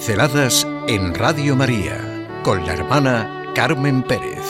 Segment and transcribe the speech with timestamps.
[0.00, 4.46] Pinceladas en Radio María con la hermana Carmen Pérez.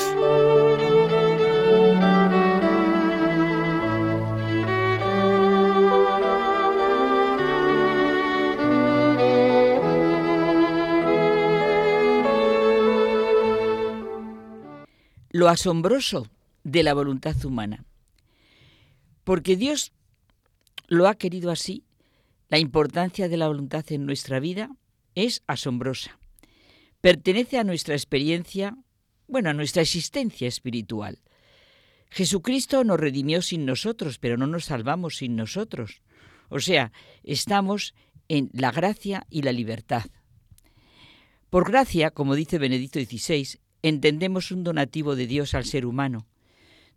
[15.32, 16.28] Lo asombroso
[16.62, 17.84] de la voluntad humana.
[19.24, 19.90] Porque Dios
[20.86, 21.82] lo ha querido así,
[22.48, 24.70] la importancia de la voluntad en nuestra vida
[25.14, 26.18] es asombrosa.
[27.00, 28.76] Pertenece a nuestra experiencia,
[29.26, 31.20] bueno, a nuestra existencia espiritual.
[32.10, 36.02] Jesucristo nos redimió sin nosotros, pero no nos salvamos sin nosotros.
[36.48, 36.92] O sea,
[37.22, 37.94] estamos
[38.28, 40.04] en la gracia y la libertad.
[41.48, 46.26] Por gracia, como dice Benedicto XVI, entendemos un donativo de Dios al ser humano.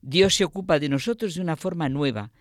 [0.02, 2.31] Dios se ocupa de nosotros de una forma nueva,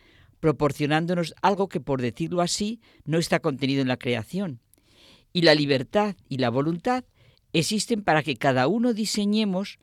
[0.40, 4.60] proporcionándonos algo que, por decirlo así, no está contenido en la creación
[5.32, 7.04] y la libertad y la voluntad
[7.52, 9.78] existen para que cada uno diseñemos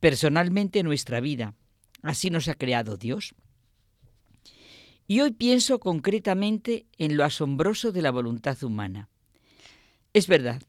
[0.00, 1.54] personalmente nuestra vida.
[2.02, 3.34] Así nos ha creado Dios.
[5.08, 9.08] Y hoy pienso concretamente en lo asombroso de la voluntad humana.
[10.12, 10.62] Es verdad,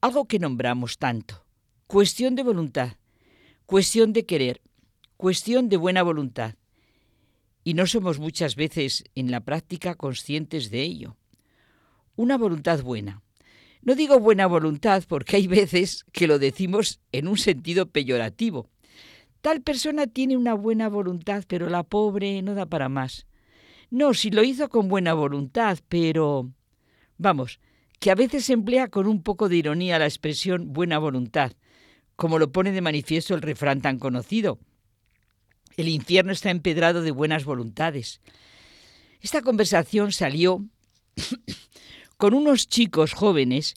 [0.00, 1.44] algo que nombramos tanto,
[1.86, 2.96] cuestión de voluntad,
[3.66, 4.62] cuestión de querer,
[5.16, 6.54] cuestión de buena voluntad.
[7.64, 11.16] Y no somos muchas veces en la práctica conscientes de ello.
[12.14, 13.22] Una voluntad buena,
[13.86, 18.68] no digo buena voluntad porque hay veces que lo decimos en un sentido peyorativo.
[19.42, 23.28] Tal persona tiene una buena voluntad, pero la pobre no da para más.
[23.88, 26.50] No, si lo hizo con buena voluntad, pero...
[27.16, 27.60] Vamos,
[28.00, 31.52] que a veces se emplea con un poco de ironía la expresión buena voluntad,
[32.16, 34.58] como lo pone de manifiesto el refrán tan conocido.
[35.76, 38.20] El infierno está empedrado de buenas voluntades.
[39.20, 40.64] Esta conversación salió
[42.16, 43.74] con unos chicos jóvenes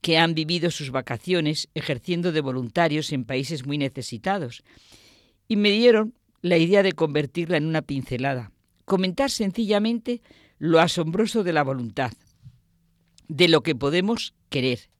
[0.00, 4.62] que han vivido sus vacaciones ejerciendo de voluntarios en países muy necesitados.
[5.48, 8.52] Y me dieron la idea de convertirla en una pincelada,
[8.84, 10.22] comentar sencillamente
[10.58, 12.12] lo asombroso de la voluntad,
[13.28, 14.90] de lo que podemos querer,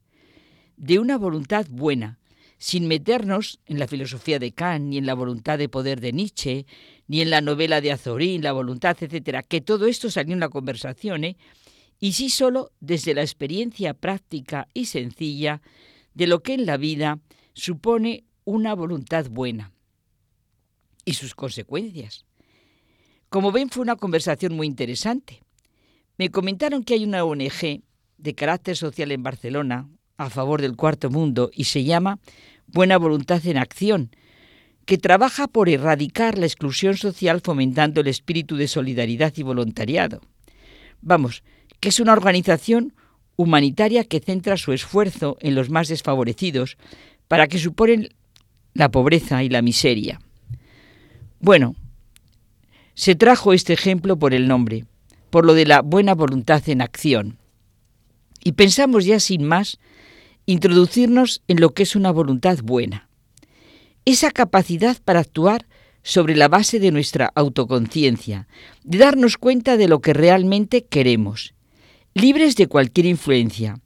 [0.77, 2.19] de una voluntad buena,
[2.57, 6.65] sin meternos en la filosofía de Kant, ni en la voluntad de poder de Nietzsche,
[7.07, 10.49] ni en la novela de Azorín, la voluntad, etcétera, que todo esto salió en la
[10.49, 11.37] conversación, ¿eh?
[11.99, 15.61] Y sí solo desde la experiencia práctica y sencilla
[16.13, 17.19] de lo que en la vida
[17.53, 19.71] supone una voluntad buena
[21.05, 22.25] y sus consecuencias.
[23.29, 25.43] Como ven, fue una conversación muy interesante.
[26.17, 27.83] Me comentaron que hay una ONG
[28.17, 32.19] de carácter social en Barcelona a favor del cuarto mundo y se llama
[32.67, 34.11] Buena Voluntad en Acción,
[34.85, 40.21] que trabaja por erradicar la exclusión social fomentando el espíritu de solidaridad y voluntariado.
[41.01, 41.43] Vamos,
[41.79, 42.93] que es una organización
[43.35, 46.77] humanitaria que centra su esfuerzo en los más desfavorecidos
[47.27, 48.09] para que suponen
[48.73, 50.19] la pobreza y la miseria.
[51.39, 51.75] Bueno,
[52.95, 54.85] se trajo este ejemplo por el nombre,
[55.29, 57.37] por lo de la buena voluntad en acción.
[58.43, 59.79] Y pensamos ya sin más
[60.45, 63.07] introducirnos en lo que es una voluntad buena.
[64.03, 65.65] Esa capacidad para actuar
[66.03, 68.47] sobre la base de nuestra autoconciencia,
[68.83, 71.53] de darnos cuenta de lo que realmente queremos
[72.13, 73.79] libres de cualquier influencia.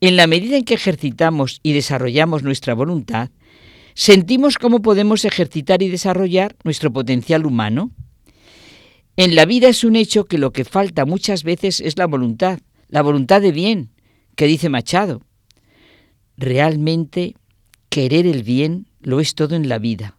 [0.00, 3.30] En la medida en que ejercitamos y desarrollamos nuestra voluntad,
[3.94, 7.92] sentimos cómo podemos ejercitar y desarrollar nuestro potencial humano.
[9.16, 12.60] En la vida es un hecho que lo que falta muchas veces es la voluntad,
[12.88, 13.90] la voluntad de bien,
[14.34, 15.22] que dice Machado.
[16.36, 17.36] Realmente
[17.90, 20.18] querer el bien lo es todo en la vida.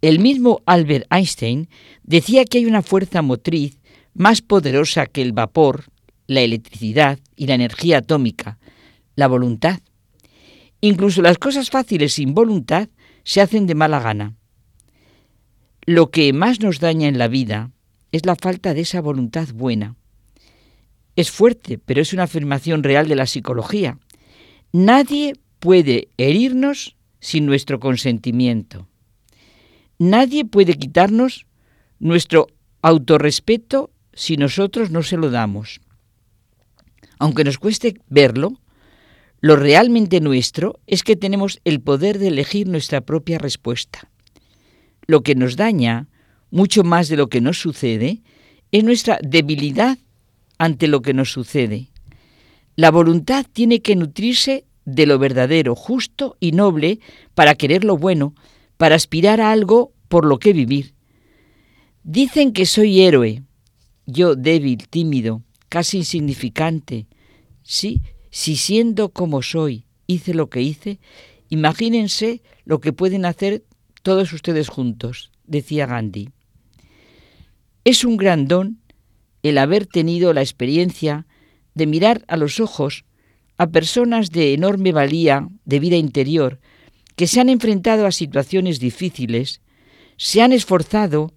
[0.00, 1.68] El mismo Albert Einstein
[2.02, 3.78] decía que hay una fuerza motriz
[4.14, 5.84] más poderosa que el vapor,
[6.26, 8.58] la electricidad y la energía atómica,
[9.16, 9.80] la voluntad.
[10.80, 12.88] Incluso las cosas fáciles sin voluntad
[13.24, 14.34] se hacen de mala gana.
[15.84, 17.70] Lo que más nos daña en la vida
[18.12, 19.96] es la falta de esa voluntad buena.
[21.16, 23.98] Es fuerte, pero es una afirmación real de la psicología.
[24.72, 28.88] Nadie puede herirnos sin nuestro consentimiento.
[29.98, 31.46] Nadie puede quitarnos
[31.98, 32.48] nuestro
[32.80, 35.80] autorrespeto si nosotros no se lo damos
[37.22, 38.58] aunque nos cueste verlo,
[39.40, 44.10] lo realmente nuestro es que tenemos el poder de elegir nuestra propia respuesta.
[45.06, 46.08] Lo que nos daña,
[46.50, 48.22] mucho más de lo que nos sucede,
[48.72, 49.98] es nuestra debilidad
[50.58, 51.90] ante lo que nos sucede.
[52.74, 56.98] La voluntad tiene que nutrirse de lo verdadero, justo y noble
[57.36, 58.34] para querer lo bueno,
[58.78, 60.94] para aspirar a algo por lo que vivir.
[62.02, 63.44] Dicen que soy héroe,
[64.06, 67.06] yo débil, tímido, casi insignificante,
[67.62, 71.00] sí, Si siendo como soy hice lo que hice,
[71.50, 73.64] imagínense lo que pueden hacer
[74.02, 76.30] todos ustedes juntos, decía Gandhi.
[77.84, 78.80] Es un gran don
[79.42, 81.26] el haber tenido la experiencia
[81.74, 83.04] de mirar a los ojos
[83.58, 86.58] a personas de enorme valía de vida interior
[87.16, 89.60] que se han enfrentado a situaciones difíciles,
[90.16, 91.32] se han esforzado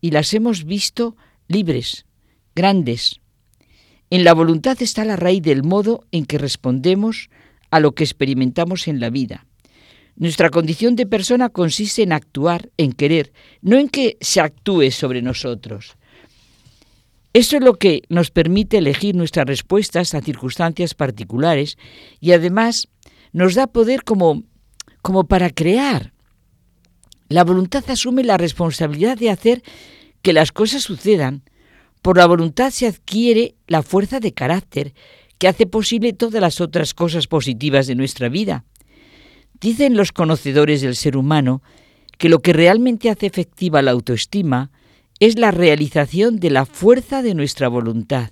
[0.00, 1.16] y las hemos visto
[1.48, 2.06] libres,
[2.54, 3.20] grandes.
[4.10, 7.28] En la voluntad está la raíz del modo en que respondemos
[7.70, 9.46] a lo que experimentamos en la vida.
[10.16, 15.20] Nuestra condición de persona consiste en actuar, en querer, no en que se actúe sobre
[15.20, 15.96] nosotros.
[17.34, 21.76] Eso es lo que nos permite elegir nuestras respuestas a circunstancias particulares
[22.18, 22.88] y además
[23.32, 24.44] nos da poder como,
[25.02, 26.14] como para crear.
[27.28, 29.62] La voluntad asume la responsabilidad de hacer
[30.22, 31.42] que las cosas sucedan.
[32.06, 34.94] Por la voluntad se adquiere la fuerza de carácter
[35.38, 38.64] que hace posible todas las otras cosas positivas de nuestra vida.
[39.60, 41.64] Dicen los conocedores del ser humano
[42.16, 44.70] que lo que realmente hace efectiva la autoestima
[45.18, 48.30] es la realización de la fuerza de nuestra voluntad.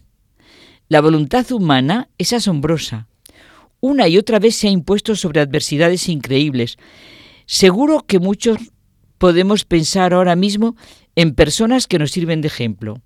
[0.89, 3.09] La voluntad humana es asombrosa.
[3.81, 6.77] Una y otra vez se ha impuesto sobre adversidades increíbles.
[7.47, 8.57] Seguro que muchos
[9.19, 10.77] podemos pensar ahora mismo
[11.17, 13.03] en personas que nos sirven de ejemplo.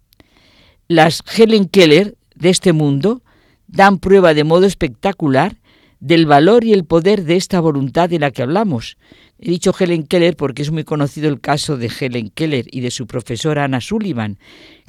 [0.91, 3.23] Las Helen Keller de este mundo
[3.67, 5.57] dan prueba de modo espectacular
[6.01, 8.97] del valor y el poder de esta voluntad de la que hablamos.
[9.39, 12.91] He dicho Helen Keller porque es muy conocido el caso de Helen Keller y de
[12.91, 14.39] su profesora Anna Sullivan.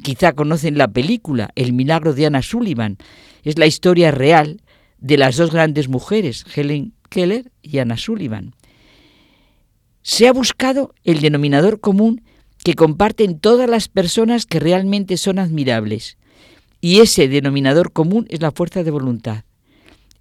[0.02, 2.98] Quizá conocen la película El milagro de Anna Sullivan.
[3.44, 4.62] Es la historia real
[5.00, 8.56] de las dos grandes mujeres, Helen Keller y Anna Sullivan.
[10.02, 12.22] Se ha buscado el denominador común
[12.64, 16.18] que comparten todas las personas que realmente son admirables.
[16.82, 19.44] Y ese denominador común es la fuerza de voluntad.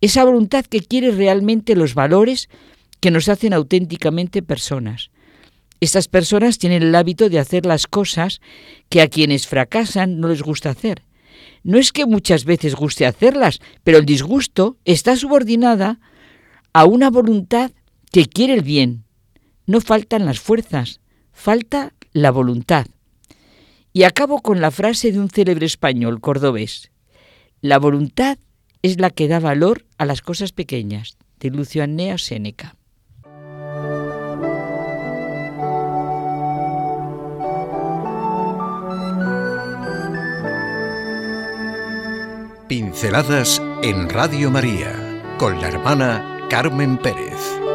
[0.01, 2.49] Esa voluntad que quiere realmente los valores
[3.01, 5.11] que nos hacen auténticamente personas.
[5.81, 8.41] Estas personas tienen el hábito de hacer las cosas
[8.89, 11.03] que a quienes fracasan no les gusta hacer.
[11.63, 16.01] No es que muchas veces guste hacerlas, pero el disgusto está subordinada
[16.73, 17.71] a una voluntad
[18.11, 19.05] que quiere el bien.
[19.67, 21.01] No faltan las fuerzas,
[21.33, 21.93] falta
[22.23, 22.87] la voluntad.
[23.93, 26.91] Y acabo con la frase de un célebre español cordobés.
[27.61, 28.39] La voluntad
[28.83, 32.77] es la que da valor a las cosas pequeñas, de Lucio Annea Séneca.
[42.69, 44.93] Pinceladas en Radio María
[45.39, 47.68] con la hermana Carmen Pérez.